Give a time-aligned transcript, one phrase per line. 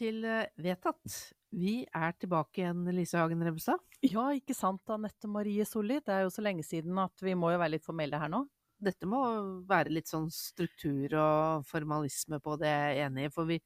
[0.00, 1.18] til eh, Vedtatt.
[1.50, 3.82] Vi er tilbake igjen, Lise Hagen Rebstad.
[4.06, 5.98] Ja, ikke sant, Anette Marie Solli.
[6.04, 8.44] Det er jo så lenge siden at vi må jo være litt formelle her nå.
[8.80, 9.20] Dette må
[9.68, 13.58] være litt sånn struktur og formalisme på det jeg er enig i, for vi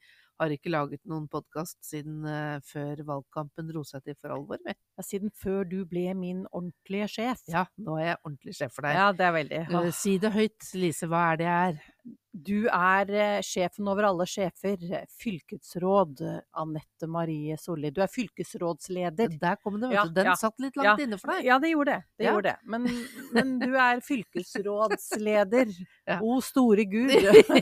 [0.42, 4.58] har ikke laget noen podkast siden eh, før valgkampen dro seg til for alvor.
[4.66, 4.74] vi.
[4.74, 7.44] Ja, siden før du ble min ordentlige sjef.
[7.52, 8.98] Ja, nå er jeg ordentlig sjef for deg.
[8.98, 9.60] Ja, det er veldig.
[9.70, 9.84] Ja.
[9.94, 11.10] Si det høyt, Lise.
[11.12, 11.93] Hva er det jeg er?
[12.34, 14.80] Du er eh, sjefen over alle sjefer.
[15.22, 16.20] Fylkesråd
[16.60, 17.92] Anette Marie Solli.
[17.94, 19.36] Du er fylkesrådsleder.
[19.40, 20.12] Der kom det, vet Ja, du.
[20.18, 20.82] Den ja, satt litt ja.
[20.90, 21.46] langt inne for deg.
[21.46, 22.02] Ja, det gjorde det.
[22.18, 22.32] det, Ja.
[22.34, 22.56] gjorde det.
[22.74, 22.88] Men,
[23.36, 25.72] men du er fylkesrådsleder.
[26.04, 26.18] Ja.
[26.20, 27.08] O store gud.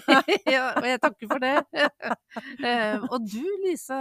[0.51, 1.57] ja, og jeg takker for det.
[2.65, 3.97] Eh, og du, Lise,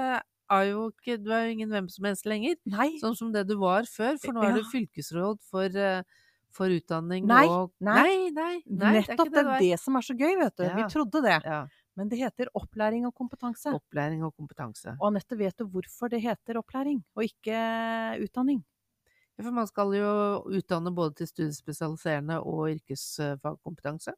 [0.51, 2.55] er jo ikke Du er jo ingen hvem som helst lenger.
[2.69, 2.89] Nei.
[3.01, 6.01] Sånn som det du var før, for nå er du fylkesråd for, eh,
[6.55, 8.31] for utdanning Nei, og nei.
[8.33, 10.65] nei, nei, Nettopp det er det, det som er så gøy, vet du.
[10.77, 11.37] Vi trodde det.
[11.45, 11.61] Ja.
[11.99, 13.73] Men det heter opplæring og kompetanse.
[13.75, 14.95] Opplæring og kompetanse.
[14.97, 17.57] Og Anette, vet du hvorfor det heter opplæring, og ikke
[18.23, 18.61] utdanning?
[19.35, 20.13] Ja, For man skal jo
[20.59, 24.15] utdanne både til studiespesialiserende og yrkesfagkompetanse.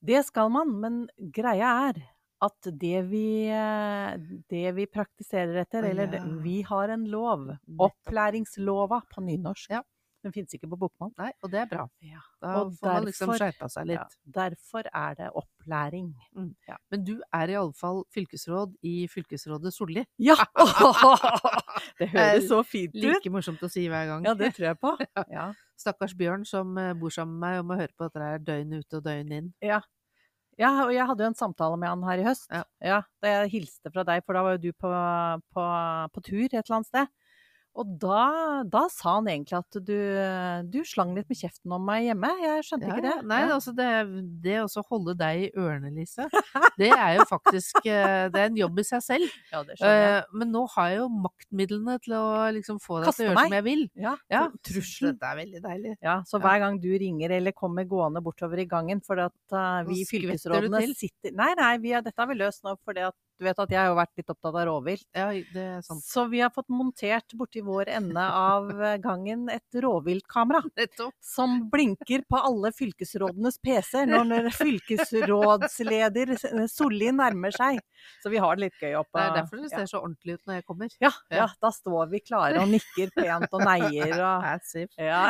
[0.00, 1.02] Det skal man, men
[1.34, 2.00] greia er
[2.40, 4.14] at det vi, eh,
[4.48, 6.22] det vi praktiserer etter, eller ja.
[6.40, 9.74] vi har en lov, opplæringslova på nynorsk.
[9.76, 9.82] Ja.
[10.20, 11.14] Den fins ikke på bokmål.
[11.16, 11.86] Nei, og det er bra.
[12.04, 12.18] Ja.
[12.42, 14.16] Da Og får man liksom derfor- skjerpa seg litt.
[14.26, 16.10] Ja, derfor er det opplæring.
[16.36, 16.50] Mm.
[16.68, 16.76] Ja.
[16.90, 20.04] Men du er i alle fall fylkesråd i fylkesrådet Solli.
[20.18, 20.36] Ja!
[22.00, 23.00] det høres så fint ut!
[23.04, 24.26] Like morsomt å si hver gang.
[24.28, 24.92] Ja, det tror jeg på.
[25.36, 25.46] Ja.
[25.80, 28.76] Stakkars Bjørn som eh, bor sammen med meg og må høre på dette her døgn
[28.82, 29.48] ut og døgn inn.
[29.64, 29.80] Ja.
[30.60, 32.50] ja, og jeg hadde jo en samtale med han her i høst.
[32.84, 33.00] Ja.
[33.24, 34.90] Da jeg hilste fra deg, for da var jo du på,
[35.56, 35.64] på,
[36.12, 37.08] på tur et eller annet sted.
[37.78, 39.94] Og da, da sa han egentlig at du,
[40.74, 42.30] du slang litt med kjeften om meg hjemme.
[42.42, 43.12] Jeg skjønte Ja, ikke det.
[43.30, 43.52] Nei, Ja.
[43.54, 43.86] altså det,
[44.42, 46.26] det å holde deg i ørene, Lise,
[46.80, 49.36] det er jo faktisk eh, Det er en jobb i seg selv.
[49.52, 50.18] Ja, det skjønner jeg.
[50.18, 52.24] Eh, Men nå har jeg jo maktmidlene til å
[52.58, 53.46] liksom få deg Kaste til å gjøre meg.
[53.52, 53.86] som jeg vil.
[54.02, 55.14] Ja, Ja, tr- trusselen.
[55.20, 55.94] Dette er veldig deilig.
[56.10, 59.86] Ja, så hver gang du ringer eller kommer gående bortover i gangen for at uh,
[59.88, 63.46] vi fylkesrådene sitter Nei, nei, vi har, dette har vi løst nå fordi at du
[63.46, 65.06] vet at jeg har vært litt opptatt av rovvilt.
[65.16, 66.02] Ja, det sant.
[66.04, 70.60] Så vi har fått montert borti vår ende av eh, gangen et rovviltkamera.
[71.24, 76.34] Som blinker på alle fylkesrådenes PC-er når fylkesrådsleder
[76.68, 77.80] Solli nærmer seg.
[78.22, 79.16] Så vi har det litt gøy oppe.
[79.16, 80.92] Det er derfor det ser så ordentlig ut når jeg kommer.
[81.00, 81.48] Ja, Ja.
[81.62, 84.44] da står vi klare og nikker pent og neier og
[85.00, 85.24] ja.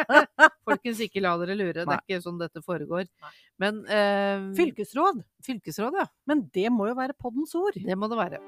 [0.70, 1.82] Folkens, ikke la dere lure.
[1.82, 3.08] Det er ikke sånn dette foregår.
[3.60, 5.22] Men eh, Fylkesråd.
[5.44, 6.06] fylkesråd, ja.
[6.30, 7.72] Men det må jo være poddens ord.
[7.84, 8.38] Det må det være.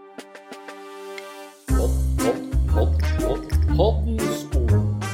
[1.69, 2.43] Pod, pod,
[2.73, 5.05] pod, pod, poddens ord.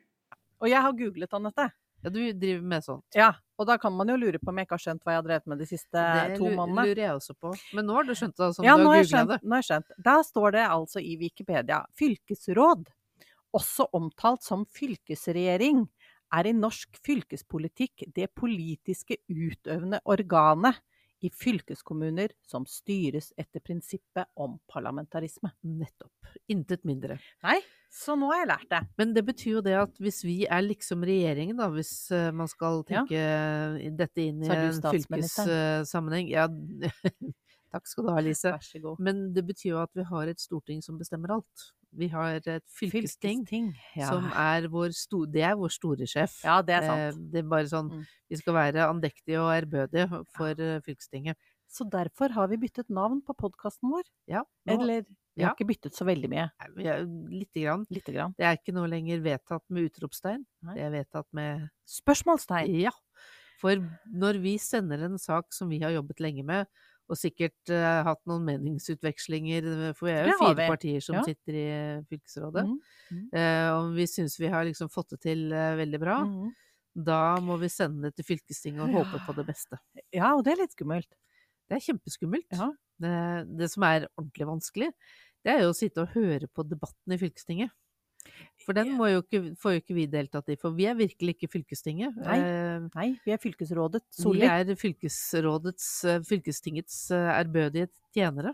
[0.61, 1.69] Og jeg har googlet, Anette.
[2.01, 3.03] Ja, du driver med sånt.
[3.15, 5.19] Ja, og da kan man jo lure på om jeg ikke har skjønt hva jeg
[5.19, 6.85] har drevet med de siste Det to månedene.
[6.85, 7.51] Det lurer jeg også på.
[7.75, 9.39] Men nå har du skjønt det, som Ja, du nå har har, jeg skjønt, det.
[9.43, 9.91] nå har jeg skjønt.
[10.07, 12.87] Da står det altså i Wikipedia fylkesråd,
[13.59, 15.83] også omtalt som fylkesregjering,
[16.35, 20.79] er i norsk fylkespolitikk det politiske utøvende organet
[21.19, 25.51] i fylkeskommuner som styres etter prinsippet om parlamentarisme.
[25.67, 26.31] Nettopp.
[26.51, 27.19] Intet mindre.
[27.43, 27.57] Nei,
[27.91, 28.81] så nå har jeg lært det.
[29.01, 32.49] Men det betyr jo det at hvis vi er liksom regjeringen, da, hvis eh, man
[32.51, 33.91] skal tenke ja.
[33.99, 36.47] dette inn i en fylkessammenheng Ja,
[37.73, 38.53] takk skal du ha, Lise.
[38.55, 39.03] Vær så god.
[39.03, 41.69] Men det betyr jo at vi har et storting som bestemmer alt.
[41.97, 43.73] Vi har et fylkesting, Fylkesting.
[43.97, 44.07] Ja.
[44.11, 46.43] som er vår sto Det er vår store sjef.
[46.43, 47.31] ja, det er Eh, sant.
[47.31, 48.05] Det er bare sånn Mm.
[48.29, 51.35] Vi skal være andektige og ærbødige for eh, fylkestinget.
[51.67, 54.03] Så derfor har vi byttet navn på podkasten vår.
[54.27, 55.01] Ja, nå, Eller
[55.35, 55.53] vi har Ja.
[55.55, 56.51] ikke byttet så veldig mye.
[56.59, 57.85] Er lite grann.
[57.89, 58.33] Lite grann.
[58.37, 60.45] Det er ikke noe lenger vedtatt med utropstegn.
[60.73, 62.81] Det er vedtatt med Spørsmålstegn.
[62.81, 62.91] Ja.
[63.59, 63.75] For
[64.07, 66.67] når vi sender en sak som vi har jobbet lenge med,
[67.09, 69.65] og sikkert uh, hatt noen meningsutvekslinger,
[69.97, 70.67] for vi er jo fire vi.
[70.69, 71.23] partier som Ja.
[71.25, 72.79] sitter i eh, fylkesrådet, Mm.
[73.11, 73.23] Mm.
[73.33, 76.51] Uh, og vi syns vi har liksom fått det til uh, veldig bra, Mm.
[76.95, 79.79] da må vi sende det til fylkestinget og håpe på det beste.
[80.13, 81.09] Ja, og det er litt skummelt.
[81.69, 82.51] Det er kjempeskummelt.
[82.53, 82.71] Ja.
[82.99, 84.91] Det, det som er ordentlig vanskelig,
[85.45, 87.71] det er jo å sitte og høre på debatten i fylkestinget.
[88.69, 91.47] For den jo ikke, får jo ikke vi deltatt i, for vi er virkelig ikke
[91.49, 92.17] fylkestinget.
[92.21, 92.35] Nei.
[92.37, 98.53] Eh, Nei, vi er fylkesrådet Vi er fylkesrådets, eh, fylkestingets eh, ærbødige tjenere.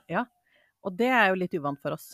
[0.85, 2.13] Og det er jo litt uvant for oss.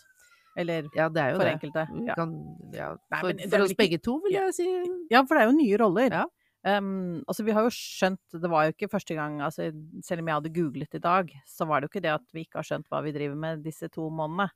[0.57, 1.53] Eller Ja, det er jo for det.
[1.59, 1.83] enkelte.
[2.07, 2.15] Ja.
[2.17, 2.33] Kan,
[2.73, 4.65] ja, Nei, for men for oss ikke- begge to, vil jeg si.
[5.11, 6.09] ja, for det er jo nye roller.
[6.11, 6.25] Ja.
[6.63, 9.71] Um, altså, vi har jo skjønt Det var jo ikke første gang altså,
[10.05, 12.41] Selv om jeg hadde googlet i dag, så var det jo ikke det at vi
[12.45, 14.49] ikke har skjønt hva vi driver med disse to månedene.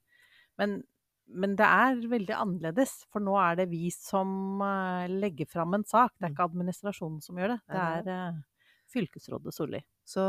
[0.59, 0.83] Men,
[1.27, 5.83] men det er veldig annerledes, for nå er det vi som eh, legger fram en
[5.87, 6.13] sak.
[6.19, 7.59] Det er ikke administrasjonen som gjør det.
[7.73, 8.41] Det er, eh,
[8.93, 9.79] fylkesrådet Solli.
[10.05, 10.21] Så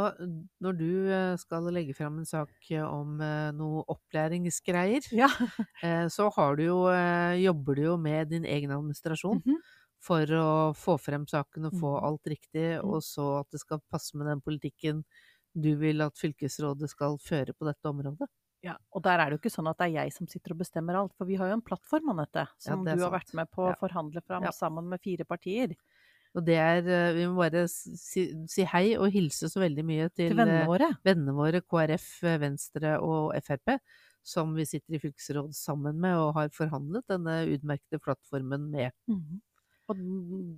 [0.65, 2.51] når du eh, skal legge fram en sak
[2.89, 5.29] om eh, noe opplæringsgreier, Ja.
[5.85, 9.61] eh, så har du jo, eh, jobber du jo med din egen administrasjon Mhm.
[10.07, 12.05] for å få frem saken og få Mhm.
[12.09, 15.05] alt riktig, og så at det skal passe med den politikken
[15.57, 18.29] du vil at fylkesrådet skal føre på dette området.
[18.65, 20.59] Ja, og der er det jo ikke sånn at det er jeg som sitter og
[20.63, 23.19] bestemmer alt, for vi har jo en plattform, Anette, som er du har sant.
[23.21, 23.75] vært med på å Ja.
[23.75, 24.51] forhandle fram Ja.
[24.51, 25.77] sammen med fire partier.
[26.35, 30.09] Og det er eh, Vi må bare si, si hei og hilse så veldig mye
[30.15, 30.89] til, Til vennene eh, våre.
[31.05, 33.79] vennene våre, KrF, eh, Venstre og Frp,
[34.23, 38.93] som vi sitter i fylkesråd sammen med og har forhandlet denne utmerkede plattformen med.
[39.09, 39.41] Mhm.
[39.89, 39.97] Og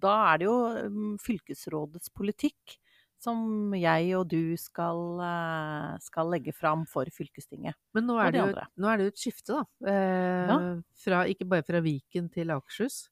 [0.00, 0.56] da er det jo
[0.88, 2.78] mm, fylkesrådets politikk
[3.23, 7.76] som jeg og du skal, eh, skal legge fram for fylkestinget.
[7.97, 9.93] Men nå er, det jo, nå er det jo et skifte, da.
[9.93, 10.67] Eh,
[11.05, 13.06] fra, ikke bare fra Viken til Akershus,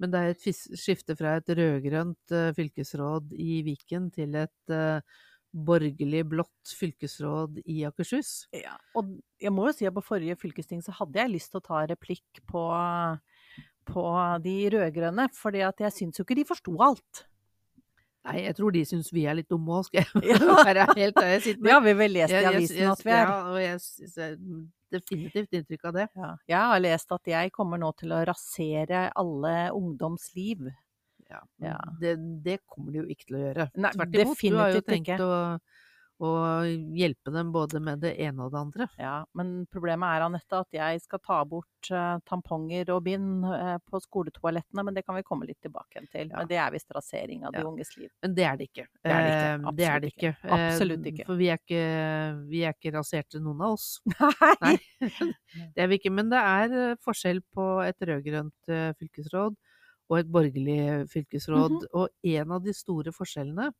[0.00, 0.46] men det er et
[0.80, 5.18] skifte fra et rød-grønt eh, fylkesråd i Viken til et eh,
[5.50, 8.46] borgerlig blått fylkesråd i Akershus.
[8.56, 9.12] Ja, og
[9.42, 11.82] jeg må jo si at på forrige fylkesting så hadde jeg lyst til å ta
[11.90, 12.62] replikk på,
[13.90, 14.06] på
[14.46, 17.26] de rød-grønne, fordi at jeg syns jo ikke de forsto alt.
[18.28, 20.56] Nei, jeg tror de syns vi er litt dumme òg, skal jeg Ja.
[20.68, 21.40] være helt ærlig.
[21.46, 23.24] sitte Det har vi vel lest i avisen at vi er.
[23.30, 23.80] Ja, og jeg
[24.16, 26.06] jeg- definitivt inntrykk av det.
[26.18, 26.30] Ja.
[26.50, 30.66] Jeg har lest at jeg kommer nå til å rasere alle ungdomsliv.
[31.30, 31.40] Ja.
[31.62, 31.76] Ja.
[32.00, 33.68] Det, det kommer de jo ikke til å gjøre.
[33.76, 35.20] Nei, Tvert imot, du har jo tenkt ikke.
[35.22, 35.60] å,
[36.20, 36.30] å
[36.96, 38.86] hjelpe dem både med det ene og det andre.
[39.00, 43.78] Ja, men problemet er, Anette, at jeg skal ta bort eh, tamponger og bind eh,
[43.88, 46.28] på skoletoalettene, men det kan vi komme litt tilbake til.
[46.28, 46.36] Ja.
[46.42, 47.66] Men det er visst rasering av de Ja.
[47.70, 48.10] unges liv.
[48.22, 48.86] Men det er det ikke.
[49.02, 49.40] Det er det ikke.
[49.40, 50.34] Eh, Det er det Absolutt ikke.
[50.36, 50.60] ikke.
[50.60, 51.26] Absolutt ikke.
[51.30, 51.82] For vi er ikke,
[52.52, 53.88] vi er ikke raserte, noen av oss.
[54.20, 54.54] Nei!
[54.60, 54.76] Nei.
[55.74, 56.12] Det er vi ikke.
[56.14, 58.70] Men det er forskjell på et rød-grønt
[59.00, 59.56] fylkesråd
[60.10, 61.70] og et borgerlig fylkesråd.
[61.80, 61.88] Mhm.
[61.94, 63.70] Og en av de store forskjellene,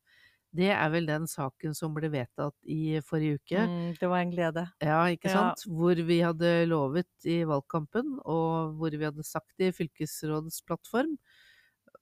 [0.53, 3.61] det er vel den saken som ble vedtatt i forrige uke.
[3.69, 4.65] Mm, det var en glede.
[4.83, 5.55] Ja, ikke Ja.
[5.55, 5.65] sant?
[5.69, 11.19] Hvor vi hadde lovet i valgkampen, og hvor vi hadde sagt det i fylkesrådets plattform.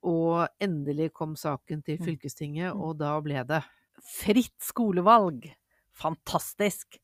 [0.03, 2.05] Og endelig kom saken til Mm.
[2.05, 2.81] fylkestinget, Mm.
[2.81, 3.63] og da ble det.
[4.01, 5.53] Fritt skolevalg.
[5.93, 6.99] Fantastisk.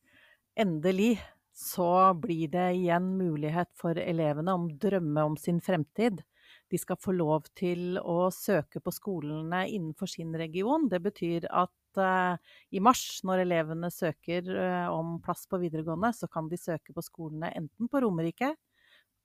[0.57, 1.19] Endelig
[1.53, 6.23] så blir det igjen mulighet for elevene om drømme om sin fremtid.
[6.71, 10.87] De skal få lov til å søke på skolene innenfor sin region.
[10.89, 12.37] Det betyr at uh,
[12.73, 17.05] i mars, når elevene søker uh, om plass på videregående, så kan de søke på
[17.05, 18.55] skolene enten på Romerike,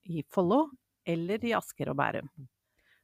[0.08, 0.66] i Follo
[1.08, 2.28] eller i Asker og Bærum.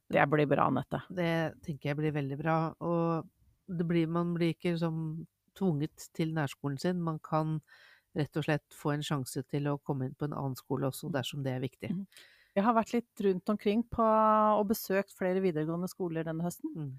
[0.07, 1.01] Det blir bra, Anette.
[1.09, 1.31] Det
[1.65, 2.57] tenker jeg blir veldig bra.
[2.87, 3.27] Og
[3.67, 7.01] det blir, man blir ikke liksom tvunget til nærskolen sin.
[7.03, 7.57] Man kan
[8.17, 11.11] rett og slett få en sjanse til å komme inn på en annen skole også,
[11.13, 11.91] dersom det er viktig.
[11.93, 12.05] Mhm.
[12.57, 14.03] Jeg har vært litt rundt omkring på,
[14.57, 16.73] og besøkt flere videregående skoler denne høsten.
[16.73, 16.93] Mm.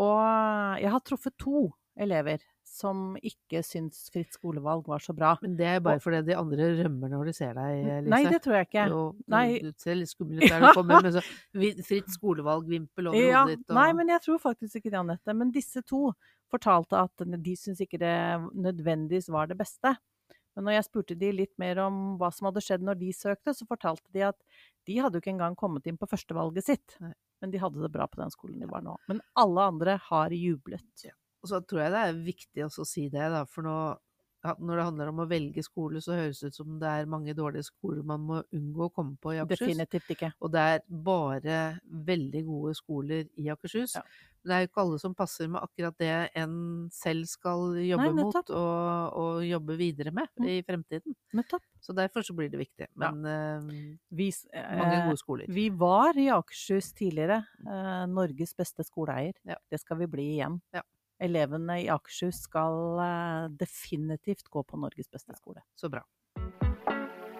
[0.00, 1.70] Og jeg har truffet to
[2.00, 5.32] elever som ikke syns fritt skolevalg var så bra.
[5.42, 8.12] Men det er bare fordi de andre rømmer når de ser deg, Lise.
[8.12, 8.84] Nei, det tror jeg ikke.
[8.92, 9.00] Jo.
[9.26, 11.24] Du ser litt skummel ut der du kommer med så
[11.88, 13.66] fritt skolevalg-vimpel over Ja, hodet ditt.
[13.66, 13.74] Og...
[13.80, 15.36] nei, men jeg tror faktisk ikke det, Anette.
[15.42, 16.12] Men disse to
[16.50, 18.14] fortalte at de syns ikke det
[18.54, 19.96] nødvendigvis var det beste.
[20.56, 23.54] Men når jeg spurte de litt mer om hva som hadde skjedd når de søkte,
[23.54, 24.38] så fortalte de at
[24.88, 26.96] de hadde jo ikke engang kommet inn på førstevalget sitt.
[27.00, 28.96] Men de hadde det bra på den skolen de var nå.
[29.10, 31.06] Men alle andre har jublet.
[31.40, 34.09] Og så tror jeg det er viktig å si det, da, for nå, ja,
[34.42, 37.34] når det handler om å velge skole, så høres det ut som det er mange
[37.36, 39.66] dårlige skoler man må unngå å komme på i Akershus.
[39.68, 40.32] Definitivt ikke.
[40.40, 43.94] Og det er bare veldig gode skoler i Akershus.
[43.98, 44.02] Ja.
[44.40, 46.54] Det er jo ikke alle som passer med akkurat det en
[46.96, 50.46] selv skal jobbe Nei, mot og, og jobbe videre med Mm.
[50.48, 51.14] i fremtiden.
[51.36, 51.60] Nettopp.
[51.84, 52.86] Så derfor så blir det viktig.
[52.96, 53.58] Men ja.
[54.16, 55.44] Vi, s- mange eh, gode skoler.
[55.52, 59.34] vi var i Akershus tidligere eh, Norges beste skoleeier.
[59.44, 59.56] Ja.
[59.70, 60.56] Det skal vi bli igjen.
[60.72, 60.80] Ja.
[61.20, 65.60] Elevene i Akershus skal eh, definitivt gå på Norges beste skole.
[65.76, 66.00] Så bra.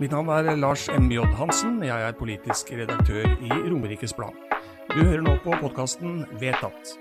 [0.00, 1.24] Mitt navn er Lars M.J.
[1.38, 1.78] Hansen.
[1.84, 4.36] Jeg er politisk redaktør i Romerikes Blad.
[4.92, 6.92] Du hører nå på podkasten Vedtatt.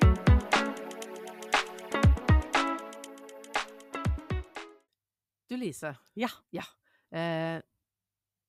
[5.49, 5.95] Du Lise.
[6.15, 6.31] Ja.
[7.11, 7.59] Eh,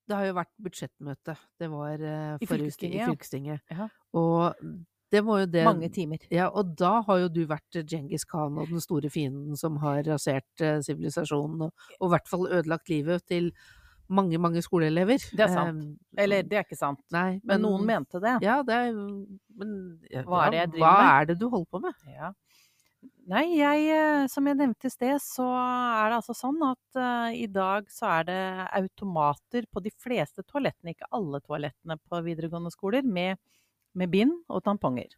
[0.07, 1.35] det har jo vært budsjettmøte.
[1.59, 3.11] Det var eh, I forrige uke i ja.
[3.11, 3.67] fylkestinget.
[3.75, 3.91] Ja.
[4.19, 4.63] Og
[5.11, 6.23] det var jo det Mange timer.
[6.31, 10.05] Ja, og da har jo du vært Djengis Khan og den store fienden som har
[10.07, 13.51] rasert eh, sivilisasjonen og, og i hvert fall ødelagt livet til
[14.11, 15.23] mange, mange skoleelever.
[15.35, 15.83] Det er sant.
[16.17, 17.03] Eh, Eller, det er ikke sant.
[17.15, 18.39] Nei, Men noen mente det.
[18.45, 19.75] Ja, det er Men
[20.11, 22.07] ja, Hva er det jeg driver hva er det du holder på med?
[22.15, 22.33] Ja.
[23.31, 27.31] Nei, jeg, eh, som jeg nevnte i sted, så er det altså sånn at uh,
[27.31, 28.41] i dag så er det
[28.81, 33.39] automater på de fleste toalettene, ikke alle toalettene på videregående skoler, med,
[33.99, 35.15] med bind og tamponger.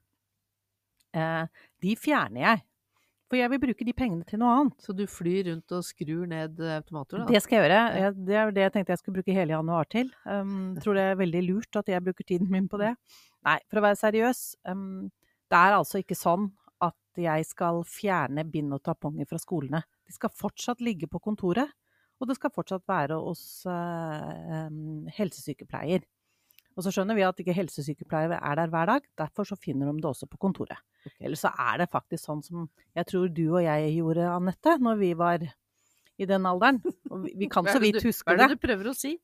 [1.12, 2.62] Eh, de fjerner jeg.
[3.32, 4.74] For jeg vil bruke de pengene til noe annet.
[4.84, 7.28] Så du flyr rundt og skrur ned automater, da?
[7.32, 8.10] Det skal jeg gjøre.
[8.28, 10.10] Det er det jeg tenkte jeg skulle bruke hele januar til.
[10.28, 12.90] Um, tror det er veldig lurt at jeg bruker tiden min på det.
[13.48, 14.42] Nei, for å være seriøs.
[14.68, 15.08] Um,
[15.48, 16.50] det er altså ikke sånn
[16.84, 19.80] at jeg skal fjerne bind og tamponger fra skolene.
[20.04, 21.72] De skal fortsatt ligge på kontoret,
[22.20, 26.04] og det skal fortsatt være hos uh, um, helsesykepleier.
[26.76, 30.02] Og så skjønner vi at ikke helsesykepleiere er der hver dag, derfor så finner de
[30.02, 30.80] det også på kontoret.
[31.20, 35.00] Eller så er det faktisk sånn som jeg tror du og jeg gjorde, Anette, når
[35.00, 35.44] vi var
[36.20, 36.80] i den alderen.
[37.10, 38.38] Og vi, kan så vidt huske det.
[38.38, 38.60] Hva er det.
[38.60, 39.16] du prøver å si?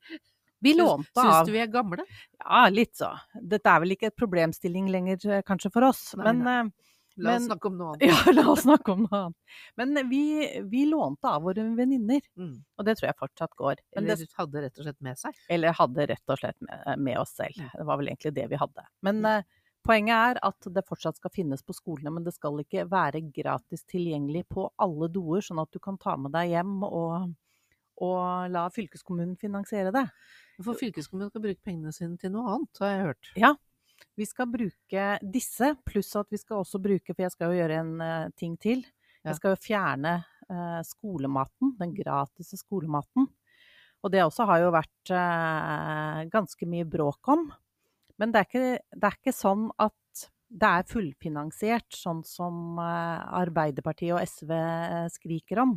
[0.65, 2.05] Vi lånte lånte Syns av du vi er gamle?
[2.43, 3.13] Ja, litt så.
[3.39, 6.03] Dette er vel ikke et problemstilling lenger, eh, kanskje, for oss.
[6.19, 6.89] Nei, men, nei.
[7.19, 8.03] La oss Men- snakke om noe annet.
[8.11, 9.37] ja, la oss snakke om noe annet.
[9.77, 10.23] Men vi,
[10.71, 12.57] vi lånte av våre venninner, Mm.
[12.79, 13.81] og det tror jeg fortsatt går.
[13.97, 15.35] Men Eller det, hadde rett og slett med seg.
[15.51, 17.59] eller hadde rett og slett med, med oss selv.
[17.75, 18.85] Det var vel egentlig det vi hadde.
[19.03, 19.43] Men eh,
[19.87, 23.83] poenget er at det fortsatt skal finnes på skolene, men det skal ikke være gratis
[23.91, 27.33] tilgjengelig på alle doer, sånn at du kan ta med deg hjem og,
[28.05, 30.05] og la fylkeskommunen finansiere det.
[30.63, 33.33] For fylkeskommunen skal bruke pengene sine til noe annet, har jeg hørt.
[34.19, 37.81] Vi skal bruke disse, pluss at vi skal også bruke, for jeg skal jo gjøre
[37.83, 38.83] en uh, ting til.
[39.23, 40.15] Jeg skal jo fjerne
[40.51, 43.29] uh, skolematen, den gratis skolematen.
[44.03, 47.47] Og det også har jo vært uh, ganske mye bråk om.
[48.19, 49.95] Men det er, ikke, det er ikke sånn at
[50.49, 54.51] det er fullfinansiert, sånn som Arbeiderpartiet og SV
[55.13, 55.77] skriker om.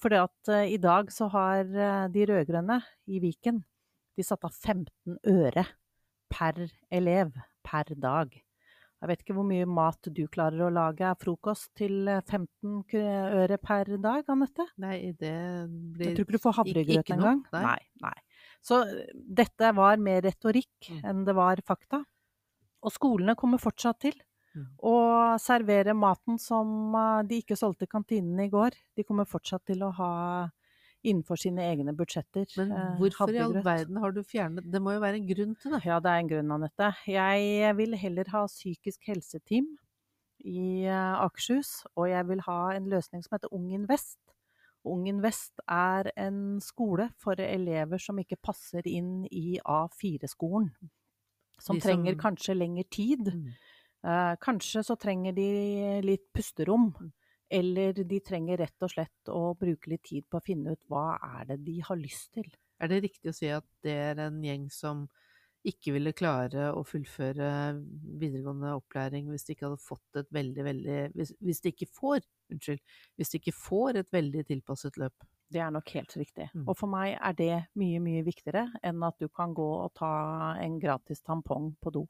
[0.00, 1.66] For i dag så har
[2.14, 2.78] de rød-grønne
[3.10, 3.60] i Viken
[4.16, 5.66] de satt av 15 øre
[6.32, 7.34] per elev
[7.66, 8.32] per dag.
[9.02, 12.84] Jeg vet ikke hvor mye mat du klarer å lage av frokost til eh, 15
[13.42, 14.66] øre per dag, Anette?
[14.78, 15.32] Nei, det
[15.96, 17.40] blir Jeg tror ikke du får havregrøt engang.
[17.52, 17.62] nei.
[17.66, 18.14] Nei, nei.
[18.62, 19.08] Så eh,
[19.42, 21.00] dette var mer retorikk Mm.
[21.10, 22.04] enn det var fakta.
[22.82, 24.14] Og skolene kommer fortsatt til
[24.54, 24.66] Mm.
[24.84, 24.94] å
[25.40, 28.70] servere maten som eh, de ikke solgte i kantinene i går.
[28.94, 30.50] De kommer fortsatt til å ha
[31.02, 32.46] innenfor sine egne budsjetter.
[32.60, 35.54] Men eh, hvorfor i all verden har du fjernet Det må jo være en grunn
[35.60, 35.82] til det.
[35.88, 36.92] Ja, det er en grunn, Anette.
[37.10, 39.70] Jeg vil heller ha psykisk helseteam
[40.44, 44.18] i eh, Akershus, og jeg vil ha en løsning som heter Ung Invest.
[44.84, 50.72] Ung Invest er en skole for elever som ikke passer inn i A4-skolen.
[51.58, 53.30] Som som- trenger kanskje lengre tid.
[53.30, 53.52] Mm.
[54.02, 56.90] Eh, kanskje så trenger de litt pusterom.
[57.52, 61.18] Eller de trenger rett og slett å bruke litt tid på å finne ut hva
[61.38, 62.48] er det de har lyst til.
[62.80, 65.04] Er det riktig å si at det er en gjeng som
[65.68, 67.48] ikke ville klare å fullføre
[68.18, 72.24] videregående opplæring hvis de ikke hadde fått et veldig, veldig Hvis, hvis de ikke får,
[72.50, 72.80] unnskyld,
[73.20, 75.28] hvis de ikke får et veldig tilpasset løp?
[75.52, 76.48] Det er nok helt riktig.
[76.56, 76.64] Mm.
[76.66, 80.10] Og for meg er det mye, mye viktigere enn at du kan gå og ta
[80.64, 82.06] en gratis tampong på do.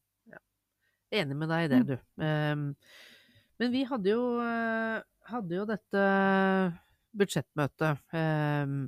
[1.13, 1.87] Enig med deg i det, Mm.
[1.91, 1.97] du.
[2.25, 2.77] Ehm,
[3.61, 6.05] men vi hadde jo, eh, hadde jo dette
[7.19, 8.87] budsjettmøtet, ehm,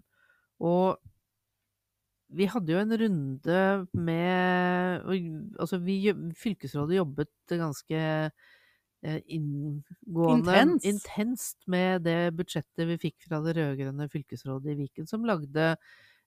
[0.64, 1.00] og
[2.34, 3.60] vi hadde jo en runde
[3.92, 5.04] med
[5.60, 5.98] Altså, vi,
[6.38, 8.00] fylkesrådet jobbet ganske
[9.04, 10.88] eh, inngående Intens.
[10.88, 15.74] intenst med det budsjettet vi fikk fra det rød-grønne fylkesrådet i Viken, som lagde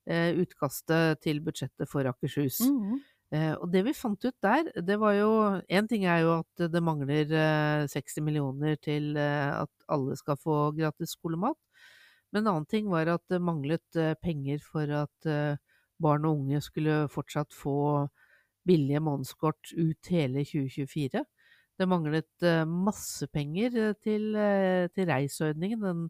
[0.07, 2.61] eh, utkastet til budsjettet for Akershus.
[2.61, 2.99] Mm.
[2.99, 3.16] Eh,
[3.59, 5.29] og det vi fant ut der, det var jo
[5.67, 10.37] Én ting er jo at det mangler eh, 60 millioner til eh, at alle skal
[10.39, 11.57] få gratis skolemat.
[12.31, 15.59] Men en annen ting var at det manglet eh, penger for at eh,
[15.99, 18.07] barn og unge skulle fortsatt få
[18.67, 21.23] billige månedskort ut hele 2024.
[21.77, 26.09] Det manglet eh, masse penger eh, til, eh, til reisordningen, den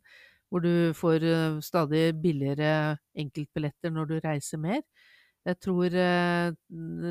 [0.49, 4.81] hvor du får eh, stadig billigere enkeltbilletter når du reiser mer.
[5.47, 6.51] Jeg tror eh,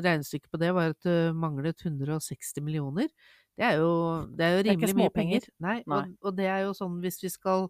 [0.05, 3.09] regnestykket på det var at det manglet 160 millioner.
[3.57, 3.91] Det er jo,
[4.37, 5.47] det er jo Det er rimelig mye penger.
[5.63, 5.97] Nei, Nei.
[5.97, 7.65] Og, og det er jo sånn hvis vi skal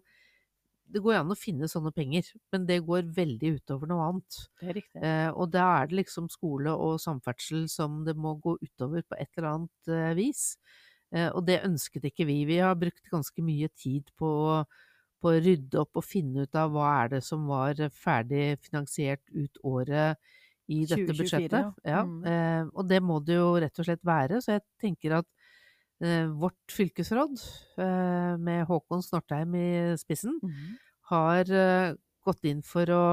[0.88, 4.36] Det går an å finne sånne penger, men det går veldig utover noe annet.
[4.60, 5.00] Det er riktig.
[5.04, 9.18] Eh, og da er det liksom skole og samferdsel som det må gå utover på
[9.20, 10.46] et eller annet eh, vis.
[11.12, 12.38] Eh, og det ønsket ikke vi.
[12.48, 14.32] Vi har brukt ganske mye tid på,
[15.20, 19.24] på å rydde opp og finne ut av hva er det som var ferdig finansiert
[19.36, 20.16] ut året
[20.68, 21.84] i dette 2024, budsjettet.
[21.88, 22.02] ja.
[22.04, 22.18] Mm.
[22.28, 24.42] eh, og det må det jo rett og slett være.
[24.44, 25.28] Så jeg tenker at
[26.04, 27.40] eh, vårt fylkesråd,
[27.80, 29.70] eh, med Håkon Snortheim i
[30.00, 30.76] spissen, mm.
[31.12, 31.96] har eh,
[32.26, 33.04] gått inn for å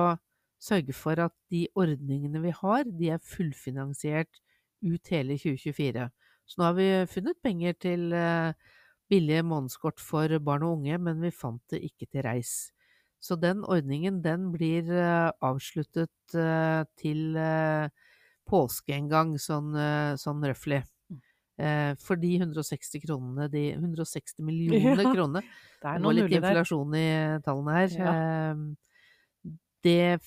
[0.62, 4.42] sørge for at de ordningene vi har, de er fullfinansiert
[4.86, 6.10] ut hele 2024.
[6.46, 8.54] Så nå har vi funnet penger til eh,
[9.10, 12.56] billige månedskort for barn og unge, men vi fant det ikke til reis.
[13.26, 17.88] Så den ordningen, den blir eh, avsluttet eh, til eh,
[18.46, 19.74] påske en gang, sånn,
[20.22, 20.84] sånn røftlig.
[21.56, 25.42] For de 160 kronene, de 160 millioner Ja, kronene
[25.82, 27.00] Det er noe litt inflasjon der.
[27.00, 27.96] i tallene her.
[27.96, 29.54] Ja.
[29.88, 30.20] Det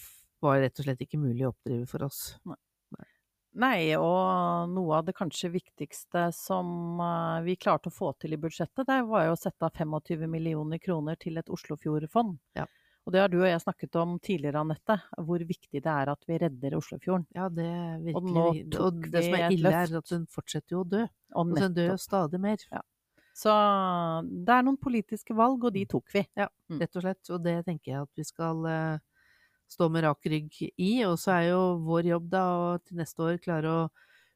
[0.42, 2.22] var rett og slett ikke mulig å oppdrive for oss.
[3.58, 6.98] Nei, og noe av det kanskje viktigste som
[7.44, 10.82] vi klarte å få til i budsjettet, det var jo å sette av 25 millioner
[10.82, 12.38] kroner til et Oslofjordfond.
[12.58, 12.66] Ja.
[13.08, 16.26] Og det har du og jeg snakket om tidligere, Anette, hvor viktig det er at
[16.28, 17.24] vi redder Oslofjorden.
[17.32, 18.42] Ja, det er virkelig nå
[18.74, 21.06] tok Og det som er ille, er at hun fortsetter jo å dø.
[21.40, 22.66] Og hun dør jo stadig mer.
[23.38, 23.54] Så
[24.28, 26.26] det er noen politiske valg, og de tok vi.
[26.36, 26.50] Ja,
[26.82, 27.32] rett og slett.
[27.32, 29.24] Og det tenker jeg at vi skal eh,
[29.72, 30.92] stå med rak rygg i.
[31.08, 33.82] Og så er jo vår jobb da å til neste år klare å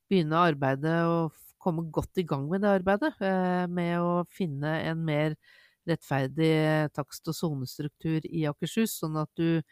[0.09, 3.13] begynne arbeidet og komme godt i gang med det arbeidet.
[3.21, 5.37] eh, med å finne en mer
[5.89, 9.63] rettferdig takst- og sonestruktur i Akershus, sånn at du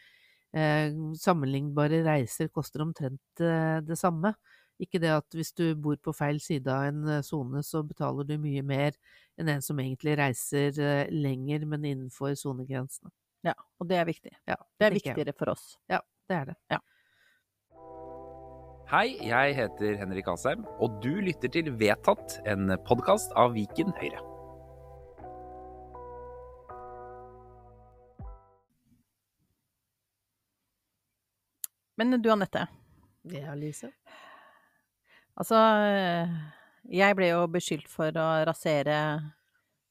[0.52, 0.90] eh,
[1.21, 4.35] Sammenlignbare reiser koster omtrent eh, det samme.
[4.81, 8.26] Ikke det at hvis du bor på feil side av en eh, sone, så betaler
[8.29, 8.97] du mye mer
[9.40, 13.12] enn en som egentlig reiser eh, lenger, men innenfor sonegrensene.
[13.47, 14.33] Ja, og det er viktig.
[14.49, 15.02] Ja, Det er jeg.
[15.02, 15.75] viktigere for oss.
[15.88, 16.81] Ja, det er det.
[18.90, 24.30] Hei, jeg heter Henrik Asheim, og du lytter til Vedtatt, en podkast av Viken Høyre.
[32.00, 32.64] Men du Anette,
[33.28, 33.90] Ja, Lise.
[35.37, 36.33] altså eh,
[36.97, 38.97] Jeg ble jo beskyldt for å rasere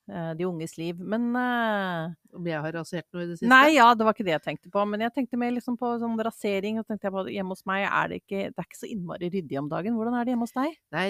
[0.10, 3.50] eh, de unges liv, men eh, Om jeg har rasert noe i det siste?
[3.52, 4.84] Nei, ja, det var ikke det jeg tenkte på.
[4.90, 6.78] Men jeg tenkte mer liksom på sånn rasering.
[6.82, 8.90] Og så tenkte jeg på hjemme hos meg er det ikke, det er ikke så
[8.90, 9.96] innmari ryddig om dagen.
[9.98, 10.76] Hvordan er det hjemme hos deg?
[10.94, 11.08] Nei,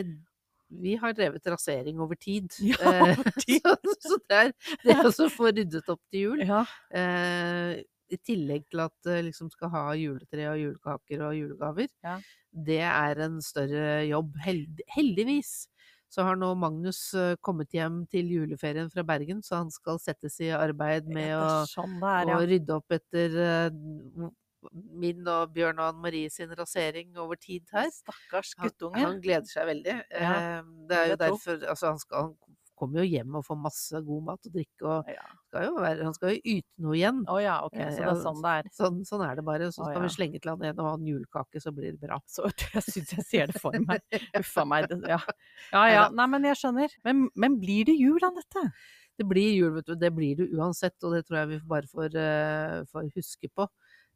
[0.83, 2.47] vi har drevet rasering over tid.
[2.69, 3.63] Ja, over tid.
[3.65, 4.51] så, så det er
[4.85, 6.43] det er også få ryddet opp til jul.
[6.47, 6.61] Ja.
[6.91, 7.79] Eh,
[8.09, 11.91] I tillegg til at du liksom skal ha juletre og julekaker og julegaver.
[12.05, 12.17] Ja.
[12.49, 14.33] Det er en større jobb.
[14.45, 15.53] Held, heldigvis
[16.10, 20.39] så har nå Magnus eh, kommet hjem til juleferien fra Bergen, så han skal settes
[20.41, 22.39] i arbeid med å sånn er, ja.
[22.49, 24.29] rydde opp etter eh,
[24.99, 27.91] min og Bjørn og Anne Marie sin rasering over tid her.
[27.93, 29.03] Stakkars Han, guttunge.
[29.05, 29.99] han gleder seg veldig.
[30.10, 32.48] Ja, Eh, det er jo derfor altså han, skal, han
[32.79, 35.25] kommer jo hjem og får masse god mat og drikke, og Ja.
[35.49, 37.19] skal jo være, han skal jo yte noe igjen.
[37.27, 37.75] Å ja, ok.
[37.75, 38.69] Eh, Så det er sånn det er.
[38.79, 39.67] Sånn, sånn er det bare.
[39.71, 40.03] Så skal ja.
[40.05, 42.19] vi slenge til han en og annen julekake, så blir det bra.
[42.25, 44.01] Så jeg syns jeg ser det for meg.
[44.39, 44.87] Uffa meg.
[44.89, 45.19] det- Ja.
[45.73, 46.07] ja ja.
[46.09, 46.89] Nei, men jeg skjønner.
[47.03, 48.71] Men, men blir det jul, Anette?
[49.19, 49.95] Det blir jul, vet du.
[49.99, 53.67] Det blir det uansett, og det tror jeg vi bare får, eh, får huske på.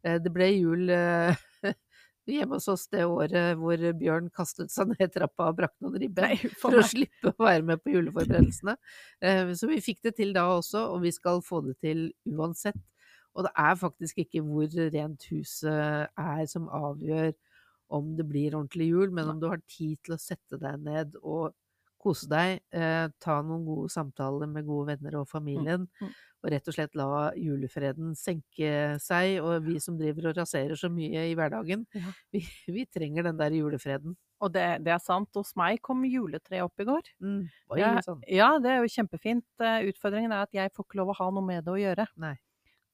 [0.06, 0.88] Eh, det ble jul
[2.32, 6.52] hjemme hos oss det året hvor Bjørn kastet seg ned trappa og brakk noen uffa
[6.62, 8.78] for å slippe å være med på juleforberedelsene.
[9.22, 12.80] Eh, Så vi fikk det til da også, og vi skal få det til uansett.
[13.34, 17.34] Og det er faktisk ikke hvor rent huset er som avgjør
[17.94, 21.18] om det blir ordentlig jul, men om du har tid til å sette deg ned
[21.22, 21.52] og
[22.04, 26.12] kose deg, eh, ta noen gode samtaler med gode venner og familien, mm.
[26.44, 27.08] og rett og slett la
[27.40, 29.38] julefreden senke seg.
[29.44, 32.12] Og vi som driver og raserer så mye i hverdagen, Ja.
[32.36, 34.18] vi, vi trenger den der julefreden.
[34.44, 35.30] Og det, det er sant.
[35.40, 37.12] Hos meg kom juletreet opp i går.
[37.24, 37.44] Mm.
[37.72, 38.20] Oi, Ja, sånn.
[38.28, 39.46] ja, det er jo kjempefint.
[39.64, 42.08] Eh, Utfordringen er at jeg får ikke lov å ha noe med det å gjøre.
[42.20, 42.36] Nei.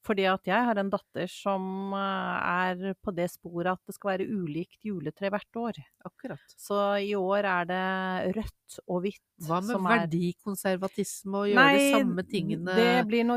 [0.06, 4.14] Fordi at jeg har en datter som eh, er på det sporet at det skal
[4.14, 5.80] være ulikt juletre hvert år.
[6.08, 6.54] Akkurat.
[6.56, 9.20] Så i år er det rødt og hvitt.
[9.44, 12.74] Hva med er- verdikonservatisme og gjøre de samme tingene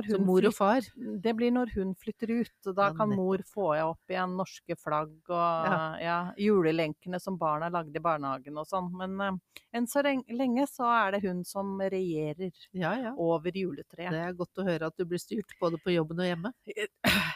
[0.08, 0.88] som mor og far?
[1.23, 2.67] Det blir når hun flytter ut.
[2.67, 5.97] og Da kan mor få opp igjen norske flagg og Ja.
[5.99, 8.91] ja, julelenkene som barna lagde i barnehagen og sånn.
[8.95, 9.38] Men uh,
[9.73, 13.13] enn så lenge så er det hun som regjerer Ja, ja.
[13.17, 14.12] over juletreet.
[14.12, 16.52] Det er godt å høre at du blir styrt både på jobben og hjemme.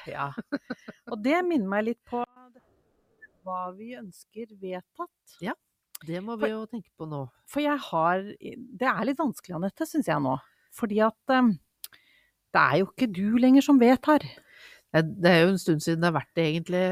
[0.08, 0.30] Ja.
[1.12, 2.22] Og det minner meg litt på
[3.48, 5.38] hva vi ønsker vedtatt.
[6.08, 7.24] Det må vi jo tenke på nå.
[7.50, 10.36] For jeg har Det er litt vanskelig, Anette, syns jeg nå.
[10.78, 11.54] Fordi at um,
[12.54, 14.20] det er jo ikke du lenger som vedtar.
[14.24, 16.84] Det er- Det er jo en stund siden det har vært det, egentlig.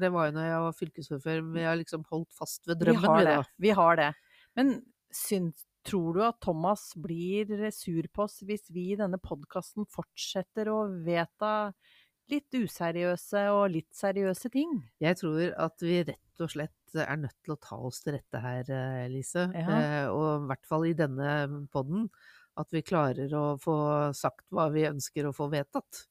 [0.00, 3.06] Det var jo når jeg var fylkesordfører, vi har liksom holdt fast ved drømmen, vi
[3.08, 3.34] har det.
[3.36, 3.42] da.
[3.58, 4.14] Vi har det.
[4.56, 4.70] Men
[5.12, 10.70] syns, tror du at Thomas blir sur på oss hvis vi i denne podkasten fortsetter
[10.72, 11.72] å vedta
[12.30, 14.76] litt useriøse og litt seriøse ting?
[15.02, 18.42] Jeg tror at vi rett og slett er nødt til å ta oss til rette
[18.42, 19.48] her, eh, Lise.
[19.54, 19.80] Ja.
[19.80, 22.08] Eh, Og i hvert fall i denne podden.
[22.58, 23.76] At vi klarer å få
[24.16, 26.06] sagt hva vi ønsker å få vedtatt.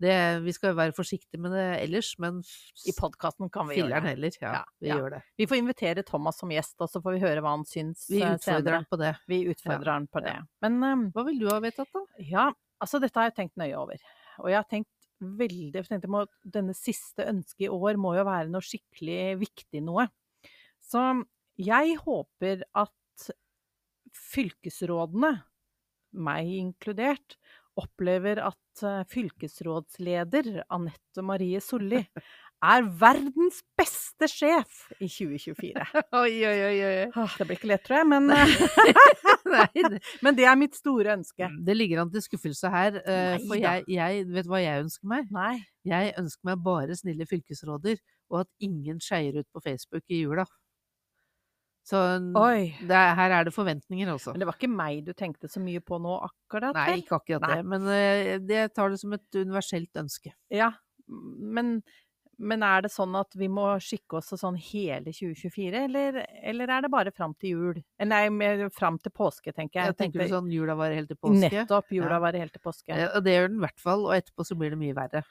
[0.00, 0.14] Det,
[0.46, 2.38] vi skal jo være forsiktige med det ellers, men
[2.88, 4.12] I podkasten kan vi gjøre det.
[4.14, 4.36] heller.
[4.40, 4.96] Ja, Ja, vi ja.
[4.96, 5.20] gjør det.
[5.36, 8.22] Vi får invitere Thomas som gjest, og så får vi høre hva han syns Vi
[8.22, 8.78] eh, utfordrer senere.
[8.80, 9.12] han på det.
[9.28, 10.36] Vi utfordrer han på det.
[10.64, 12.04] Men um, Hva vil du ha vedtatt, da?
[12.30, 12.46] Ja,
[12.80, 14.00] altså dette har jeg tenkt nøye over.
[14.40, 14.88] Og jeg har tenkt
[15.20, 19.82] veldig jeg tenkte må, Denne siste ønsket i år må jo være noe skikkelig viktig
[19.84, 20.06] noe.
[20.80, 21.02] Så
[21.60, 23.28] jeg håper at
[24.16, 25.34] fylkesrådene,
[26.24, 27.36] meg inkludert,
[27.80, 32.04] opplever at eh, fylkesrådsleder Anette Marie Solli
[32.60, 35.86] er verdens beste sjef i 2024.
[36.20, 37.26] Oi, oi, oi, oi.
[37.38, 38.28] Det blir ikke lett, tror jeg, men,
[40.24, 41.48] men det er mitt store ønske.
[41.66, 43.00] det ligger an til skuffelse her.
[43.00, 45.30] eh, For jeg, jeg Vet hva jeg ønsker meg?
[45.32, 45.54] Nei.
[45.88, 47.96] Jeg ønsker meg bare snille fylkesråder,
[48.30, 50.44] og at ingen skeier ut på Facebook i jula.
[51.90, 54.34] Så det er, her er det forventninger, også.
[54.34, 57.46] Men det var ikke meg du tenkte så mye på nå akkurat, Nei, ikke akkurat
[57.48, 57.56] Nei.
[57.56, 57.66] det.
[57.72, 60.34] Men uh, det tar det som et universelt ønske.
[60.54, 60.70] Ja,
[61.10, 61.80] men,
[62.40, 66.82] men er det sånn at vi må skikke oss sånn hele 2024, eller, eller er
[66.86, 67.80] det bare fram til jul?
[68.00, 68.22] Eh, Nei,
[68.72, 69.90] fram til påske, tenker jeg.
[69.92, 71.50] Jeg tenker du sånn jula varer helt til påske?
[71.52, 72.20] Nettopp, jula Ja.
[72.24, 72.88] varer helt til påske.
[72.96, 75.22] Ja, Og det gjør den i hvert fall, og etterpå så blir det mye verre.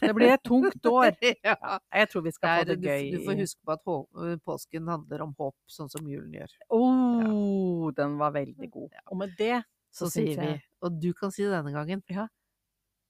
[0.00, 1.16] Det blir et tungt år.
[1.44, 1.56] ja.
[1.92, 3.10] Jeg tror vi skal få det gøy.
[3.12, 6.54] du får huske på at hå- påsken handler om håp, sånn som julen gjør.
[6.70, 8.90] Oh, den var veldig god.
[9.10, 12.02] Og med det, Så, Så sier vi, jeg- og du kan si det denne gangen.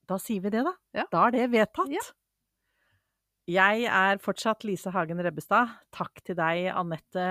[0.08, 0.72] da sier vi det, da.
[0.94, 1.04] Ja.
[1.10, 2.12] Da er det vedtatt.
[3.48, 5.70] Jeg er fortsatt Lise Hagen Rebbestad.
[5.96, 7.22] Takk til deg, Anette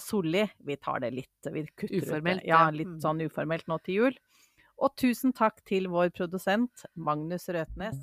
[0.00, 0.46] Solli.
[0.64, 2.06] Vi tar det litt vi kutter ut det.
[2.08, 2.70] Uformelt, Ja, ja.
[2.70, 3.00] litt Mm.
[3.02, 4.16] sånn uformelt nå til jul.
[4.78, 7.96] Og tusen takk til vår produsent Magnus Røtnes.